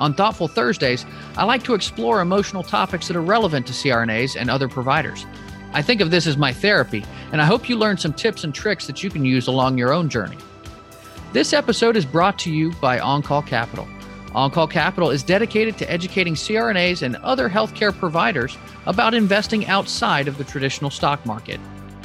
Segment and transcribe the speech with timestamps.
[0.00, 4.50] On Thoughtful Thursdays, I like to explore emotional topics that are relevant to CRNAs and
[4.50, 5.26] other providers.
[5.72, 8.54] I think of this as my therapy, and I hope you learn some tips and
[8.54, 10.38] tricks that you can use along your own journey.
[11.32, 13.88] This episode is brought to you by OnCall Capital.
[14.34, 18.56] OnCall Capital is dedicated to educating CRNAs and other healthcare providers
[18.86, 21.60] about investing outside of the traditional stock market.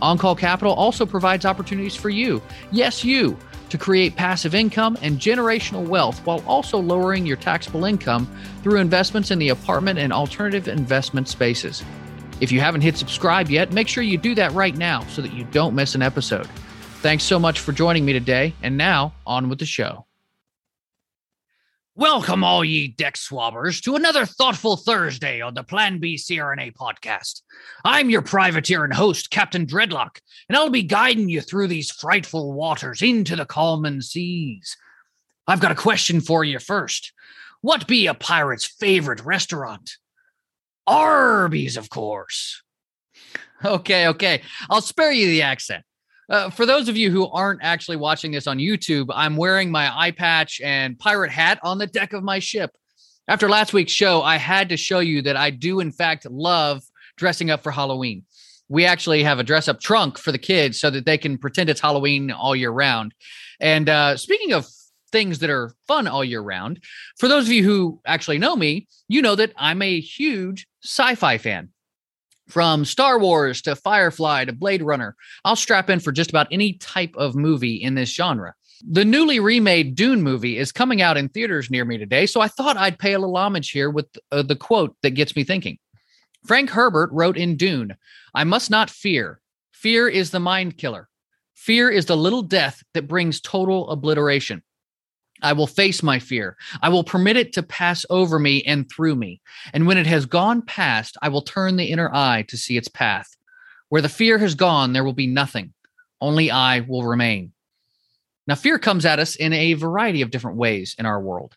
[0.00, 3.36] OnCall Capital also provides opportunities for you, yes, you,
[3.72, 8.30] to create passive income and generational wealth while also lowering your taxable income
[8.62, 11.82] through investments in the apartment and alternative investment spaces.
[12.42, 15.32] If you haven't hit subscribe yet, make sure you do that right now so that
[15.32, 16.46] you don't miss an episode.
[17.00, 18.52] Thanks so much for joining me today.
[18.62, 20.04] And now, on with the show.
[21.94, 27.42] Welcome, all ye deck swabbers, to another thoughtful Thursday on the Plan B CRNA podcast.
[27.84, 32.54] I'm your privateer and host, Captain Dreadlock, and I'll be guiding you through these frightful
[32.54, 34.74] waters into the calm seas.
[35.46, 37.12] I've got a question for you first.
[37.60, 39.98] What be a pirate's favorite restaurant?
[40.86, 42.62] Arby's, of course.
[43.62, 44.40] Okay, okay.
[44.70, 45.84] I'll spare you the accent.
[46.32, 49.94] Uh, for those of you who aren't actually watching this on YouTube, I'm wearing my
[49.94, 52.70] eye patch and pirate hat on the deck of my ship.
[53.28, 56.82] After last week's show, I had to show you that I do, in fact, love
[57.18, 58.24] dressing up for Halloween.
[58.70, 61.68] We actually have a dress up trunk for the kids so that they can pretend
[61.68, 63.12] it's Halloween all year round.
[63.60, 64.66] And uh, speaking of
[65.12, 66.82] things that are fun all year round,
[67.18, 71.14] for those of you who actually know me, you know that I'm a huge sci
[71.14, 71.68] fi fan.
[72.48, 76.74] From Star Wars to Firefly to Blade Runner, I'll strap in for just about any
[76.74, 78.54] type of movie in this genre.
[78.86, 82.48] The newly remade Dune movie is coming out in theaters near me today, so I
[82.48, 85.78] thought I'd pay a little homage here with uh, the quote that gets me thinking.
[86.44, 87.96] Frank Herbert wrote in Dune
[88.34, 89.40] I must not fear.
[89.72, 91.08] Fear is the mind killer.
[91.54, 94.62] Fear is the little death that brings total obliteration.
[95.42, 96.56] I will face my fear.
[96.80, 99.40] I will permit it to pass over me and through me.
[99.72, 102.88] And when it has gone past, I will turn the inner eye to see its
[102.88, 103.36] path.
[103.88, 105.74] Where the fear has gone, there will be nothing.
[106.20, 107.52] Only I will remain.
[108.46, 111.56] Now, fear comes at us in a variety of different ways in our world.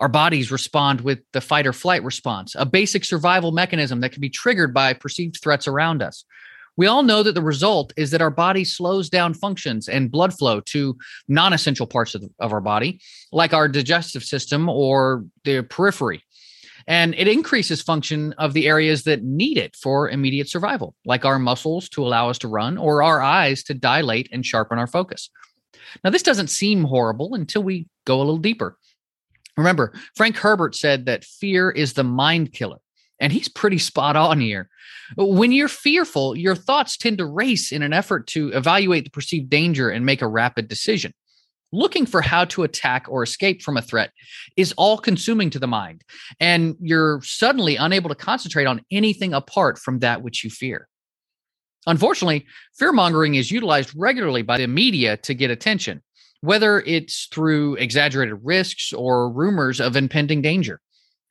[0.00, 4.20] Our bodies respond with the fight or flight response, a basic survival mechanism that can
[4.20, 6.24] be triggered by perceived threats around us.
[6.76, 10.34] We all know that the result is that our body slows down functions and blood
[10.34, 10.96] flow to
[11.28, 13.00] non essential parts of, of our body,
[13.32, 16.22] like our digestive system or the periphery.
[16.88, 21.38] And it increases function of the areas that need it for immediate survival, like our
[21.38, 25.30] muscles to allow us to run or our eyes to dilate and sharpen our focus.
[26.04, 28.78] Now, this doesn't seem horrible until we go a little deeper.
[29.56, 32.78] Remember, Frank Herbert said that fear is the mind killer.
[33.18, 34.68] And he's pretty spot on here.
[35.16, 39.48] When you're fearful, your thoughts tend to race in an effort to evaluate the perceived
[39.48, 41.12] danger and make a rapid decision.
[41.72, 44.10] Looking for how to attack or escape from a threat
[44.56, 46.02] is all consuming to the mind,
[46.38, 50.88] and you're suddenly unable to concentrate on anything apart from that which you fear.
[51.86, 52.46] Unfortunately,
[52.78, 56.02] fear mongering is utilized regularly by the media to get attention,
[56.40, 60.80] whether it's through exaggerated risks or rumors of impending danger.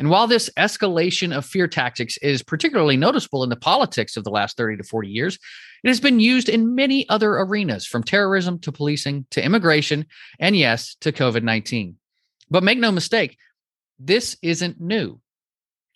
[0.00, 4.30] And while this escalation of fear tactics is particularly noticeable in the politics of the
[4.30, 5.38] last 30 to 40 years,
[5.84, 10.06] it has been used in many other arenas from terrorism to policing to immigration
[10.38, 11.96] and, yes, to COVID 19.
[12.48, 13.36] But make no mistake,
[13.98, 15.20] this isn't new.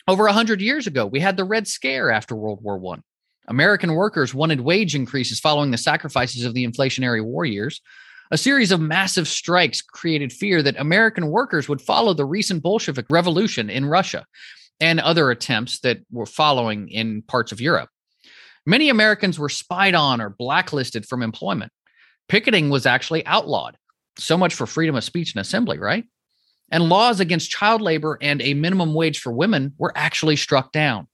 [0.07, 3.01] Over 100 years ago, we had the Red Scare after World War I.
[3.49, 7.81] American workers wanted wage increases following the sacrifices of the inflationary war years.
[8.35, 13.07] A series of massive strikes created fear that American workers would follow the recent Bolshevik
[13.09, 14.27] revolution in Russia
[14.81, 17.91] and other attempts that were following in parts of Europe.
[18.67, 21.71] Many Americans were spied on or blacklisted from employment.
[22.29, 23.77] Picketing was actually outlawed.
[24.19, 26.05] So much for freedom of speech and assembly, right?
[26.73, 31.07] And laws against child labor and a minimum wage for women were actually struck down.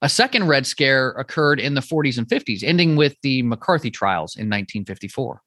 [0.00, 4.36] A second Red Scare occurred in the 40s and 50s, ending with the McCarthy trials
[4.36, 5.42] in 1954.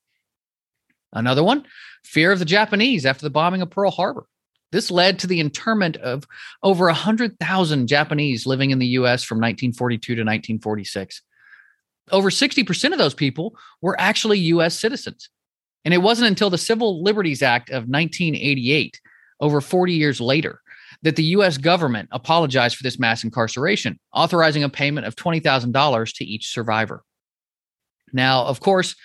[1.15, 1.65] Another one,
[2.03, 4.27] fear of the Japanese after the bombing of Pearl Harbor.
[4.71, 6.27] This led to the internment of
[6.61, 11.21] over 100,000 Japanese living in the US from 1942 to 1946.
[12.11, 15.29] Over 60% of those people were actually US citizens.
[15.85, 18.99] And it wasn't until the Civil Liberties Act of 1988,
[19.39, 20.61] over 40 years later,
[21.03, 26.25] that the US government apologized for this mass incarceration, authorizing a payment of $20,000 to
[26.25, 27.03] each survivor.
[28.11, 28.95] Now, of course,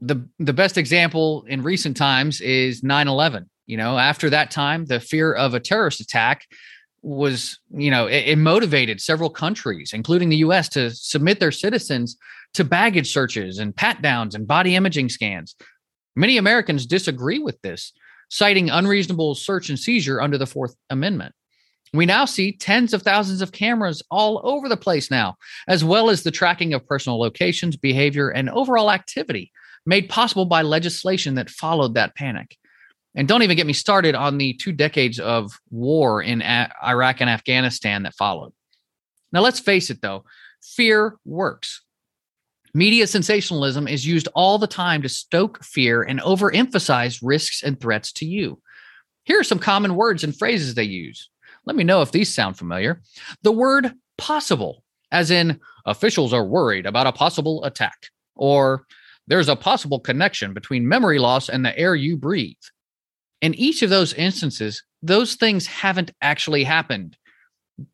[0.00, 3.46] the the best example in recent times is 9/11.
[3.66, 6.46] You know, after that time, the fear of a terrorist attack
[7.02, 12.16] was, you know, it, it motivated several countries, including the US, to submit their citizens
[12.54, 15.54] to baggage searches and pat downs and body imaging scans.
[16.16, 17.92] Many Americans disagree with this,
[18.28, 21.34] citing unreasonable search and seizure under the Fourth Amendment.
[21.92, 25.36] We now see tens of thousands of cameras all over the place now,
[25.68, 29.50] as well as the tracking of personal locations, behavior, and overall activity
[29.86, 32.56] made possible by legislation that followed that panic.
[33.14, 37.20] And don't even get me started on the two decades of war in A- Iraq
[37.20, 38.52] and Afghanistan that followed.
[39.32, 40.24] Now, let's face it though,
[40.62, 41.82] fear works.
[42.72, 48.12] Media sensationalism is used all the time to stoke fear and overemphasize risks and threats
[48.12, 48.60] to you.
[49.24, 51.30] Here are some common words and phrases they use.
[51.66, 53.02] Let me know if these sound familiar.
[53.42, 58.06] The word possible, as in officials are worried about a possible attack,
[58.36, 58.86] or
[59.30, 62.56] there's a possible connection between memory loss and the air you breathe.
[63.40, 67.16] In each of those instances, those things haven't actually happened.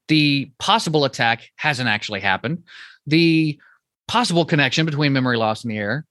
[0.09, 2.65] The possible attack hasn't actually happened.
[3.07, 3.61] The
[4.09, 6.07] possible connection between memory loss and the air,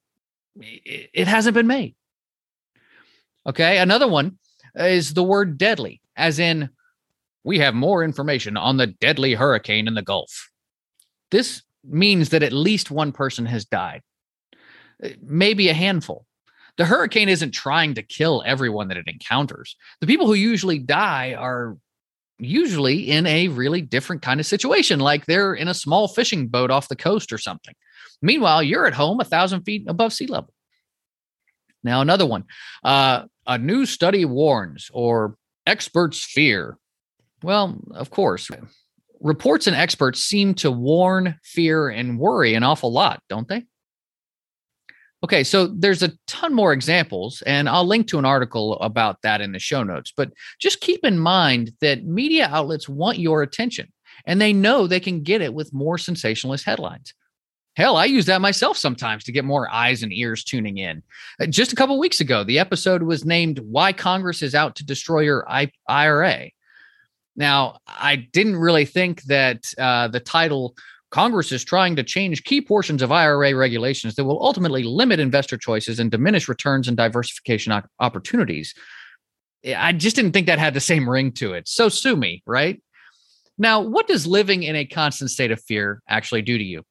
[0.55, 1.95] it hasn't been made.
[3.47, 3.79] Okay.
[3.79, 4.37] Another one
[4.75, 6.69] is the word deadly, as in,
[7.43, 10.49] we have more information on the deadly hurricane in the Gulf.
[11.31, 14.01] This means that at least one person has died,
[15.21, 16.25] maybe a handful.
[16.77, 19.75] The hurricane isn't trying to kill everyone that it encounters.
[20.01, 21.77] The people who usually die are
[22.37, 26.71] usually in a really different kind of situation, like they're in a small fishing boat
[26.71, 27.73] off the coast or something.
[28.21, 30.53] Meanwhile, you're at home a thousand feet above sea level.
[31.83, 32.45] Now, another one
[32.83, 36.77] uh, a new study warns, or experts fear.
[37.43, 38.49] Well, of course,
[39.21, 43.65] reports and experts seem to warn, fear, and worry an awful lot, don't they?
[45.25, 49.41] Okay, so there's a ton more examples, and I'll link to an article about that
[49.41, 50.13] in the show notes.
[50.15, 53.91] But just keep in mind that media outlets want your attention,
[54.27, 57.15] and they know they can get it with more sensationalist headlines.
[57.75, 61.01] Hell, I use that myself sometimes to get more eyes and ears tuning in.
[61.39, 64.85] Uh, just a couple weeks ago, the episode was named Why Congress is Out to
[64.85, 65.47] Destroy Your
[65.89, 66.51] IRA.
[67.35, 70.75] Now, I didn't really think that uh, the title
[71.15, 75.57] Congress is trying to change key portions of IRA regulations that will ultimately limit investor
[75.57, 78.73] choices and diminish returns and diversification opportunities.
[79.65, 81.69] I just didn't think that had the same ring to it.
[81.69, 82.83] So sue me, right?
[83.57, 86.83] Now, what does living in a constant state of fear actually do to you?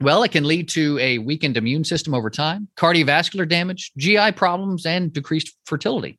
[0.00, 4.86] Well, it can lead to a weakened immune system over time, cardiovascular damage, GI problems,
[4.86, 6.16] and decreased fertility.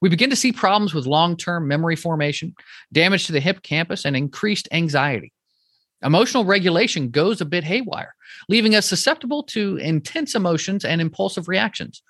[0.00, 2.54] We begin to see problems with long term memory formation,
[2.92, 5.32] damage to the hippocampus, and increased anxiety.
[6.02, 8.14] Emotional regulation goes a bit haywire,
[8.48, 12.02] leaving us susceptible to intense emotions and impulsive reactions.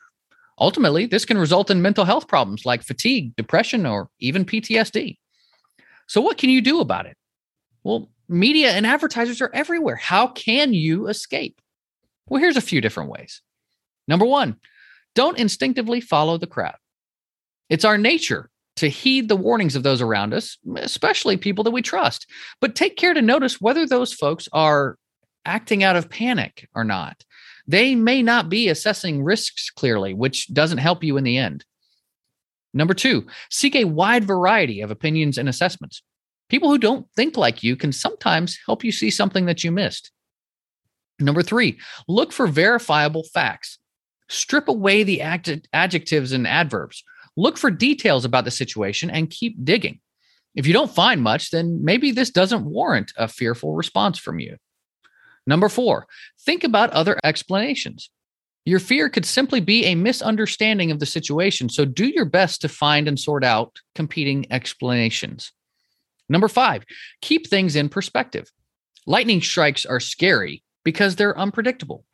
[0.58, 5.18] Ultimately, this can result in mental health problems like fatigue, depression, or even PTSD.
[6.06, 7.16] So, what can you do about it?
[7.84, 9.96] Well, media and advertisers are everywhere.
[9.96, 11.60] How can you escape?
[12.28, 13.42] Well, here's a few different ways.
[14.08, 14.56] Number one,
[15.14, 16.76] don't instinctively follow the crowd.
[17.68, 18.50] It's our nature
[18.82, 22.26] to heed the warnings of those around us, especially people that we trust,
[22.60, 24.98] but take care to notice whether those folks are
[25.44, 27.24] acting out of panic or not.
[27.68, 31.64] They may not be assessing risks clearly, which doesn't help you in the end.
[32.74, 36.02] Number two, seek a wide variety of opinions and assessments.
[36.48, 40.10] People who don't think like you can sometimes help you see something that you missed.
[41.20, 43.78] Number three, look for verifiable facts.
[44.28, 47.04] Strip away the adjectives and adverbs.
[47.36, 50.00] Look for details about the situation and keep digging.
[50.54, 54.56] If you don't find much, then maybe this doesn't warrant a fearful response from you.
[55.46, 56.06] Number four,
[56.40, 58.10] think about other explanations.
[58.64, 62.68] Your fear could simply be a misunderstanding of the situation, so do your best to
[62.68, 65.52] find and sort out competing explanations.
[66.28, 66.84] Number five,
[67.20, 68.52] keep things in perspective.
[69.04, 72.04] Lightning strikes are scary because they're unpredictable,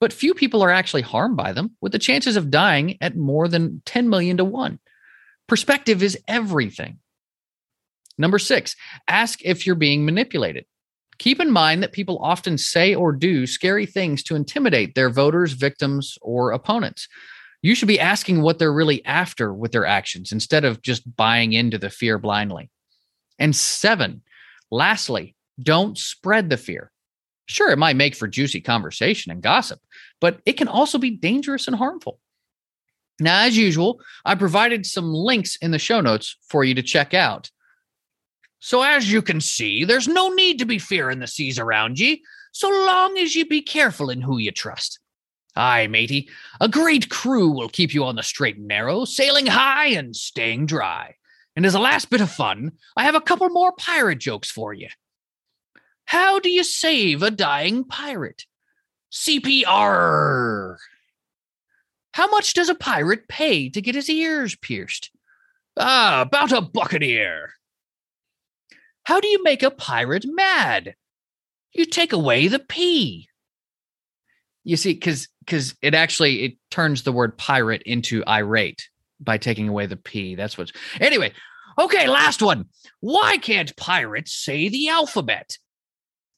[0.00, 3.48] but few people are actually harmed by them, with the chances of dying at more
[3.48, 4.78] than 10 million to one.
[5.46, 6.98] Perspective is everything.
[8.18, 8.76] Number six,
[9.08, 10.64] ask if you're being manipulated.
[11.18, 15.52] Keep in mind that people often say or do scary things to intimidate their voters,
[15.52, 17.08] victims, or opponents.
[17.62, 21.52] You should be asking what they're really after with their actions instead of just buying
[21.52, 22.70] into the fear blindly.
[23.38, 24.22] And seven,
[24.70, 26.92] lastly, don't spread the fear.
[27.46, 29.80] Sure, it might make for juicy conversation and gossip,
[30.20, 32.18] but it can also be dangerous and harmful.
[33.18, 37.14] Now, as usual, I provided some links in the show notes for you to check
[37.14, 37.50] out.
[38.58, 42.22] So, as you can see, there's no need to be fearing the seas around ye,
[42.52, 44.98] so long as ye be careful in who ye trust.
[45.54, 46.28] Aye, matey,
[46.60, 50.66] a great crew will keep you on the straight and narrow, sailing high and staying
[50.66, 51.14] dry.
[51.54, 54.74] And as a last bit of fun, I have a couple more pirate jokes for
[54.74, 54.88] you.
[56.06, 58.46] How do you save a dying pirate?
[59.12, 60.76] CPR.
[62.12, 65.10] How much does a pirate pay to get his ears pierced?
[65.76, 67.50] Ah, about a buccaneer.
[69.02, 70.94] How do you make a pirate mad?
[71.72, 73.28] You take away the P.
[74.64, 78.88] You see, because because it actually it turns the word pirate into irate
[79.20, 80.34] by taking away the P.
[80.36, 81.32] That's what's anyway.
[81.78, 82.66] Okay, last one.
[83.00, 85.58] Why can't pirates say the alphabet?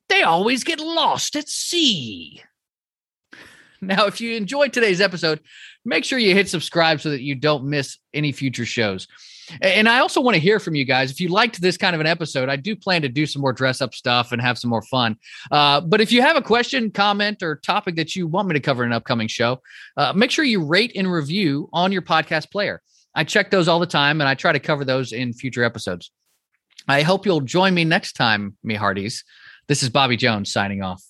[0.08, 2.42] They always get lost at sea.
[3.80, 5.40] Now, if you enjoyed today's episode,
[5.84, 9.06] make sure you hit subscribe so that you don't miss any future shows.
[9.62, 11.10] And I also want to hear from you guys.
[11.10, 13.52] If you liked this kind of an episode, I do plan to do some more
[13.52, 15.16] dress up stuff and have some more fun.
[15.50, 18.60] Uh, but if you have a question, comment, or topic that you want me to
[18.60, 19.62] cover in an upcoming show,
[19.96, 22.82] uh, make sure you rate and review on your podcast player.
[23.14, 26.10] I check those all the time and I try to cover those in future episodes.
[26.86, 29.24] I hope you'll join me next time, me hearties.
[29.68, 31.04] This is Bobby Jones signing off.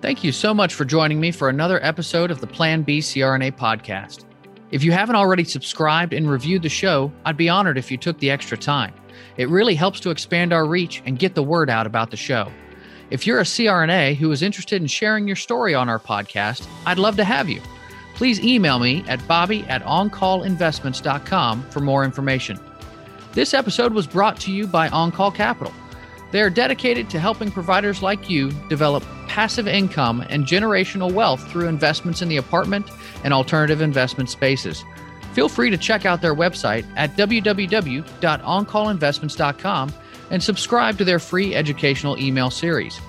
[0.00, 3.56] Thank you so much for joining me for another episode of the Plan B CRNA
[3.56, 4.24] podcast.
[4.70, 8.18] If you haven't already subscribed and reviewed the show, I'd be honored if you took
[8.18, 8.94] the extra time.
[9.36, 12.50] It really helps to expand our reach and get the word out about the show.
[13.10, 16.98] If you're a CRNA who is interested in sharing your story on our podcast, I'd
[16.98, 17.60] love to have you.
[18.14, 22.58] Please email me at bobby at oncallinvestments.com for more information.
[23.34, 25.74] This episode was brought to you by OnCall Capital.
[26.30, 31.66] They are dedicated to helping providers like you develop passive income and generational wealth through
[31.66, 32.88] investments in the apartment
[33.24, 34.84] and alternative investment spaces.
[35.32, 39.92] Feel free to check out their website at www.oncallinvestments.com
[40.30, 43.00] and subscribe to their free educational email series.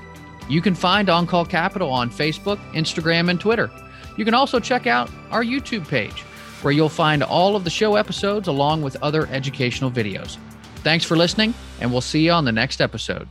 [0.50, 3.70] You can find OnCall Capital on Facebook, Instagram, and Twitter.
[4.18, 6.24] You can also check out our YouTube page,
[6.66, 10.38] where you'll find all of the show episodes along with other educational videos.
[10.78, 13.28] Thanks for listening, and we'll see you on the next episode.